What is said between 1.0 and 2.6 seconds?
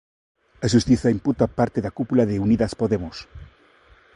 imputa parte da cúpula de